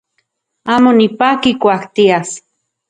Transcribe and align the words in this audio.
Amo 0.73 0.91
nipaki 0.97 1.47
ijkuak 1.53 1.83
tias. 1.95 2.29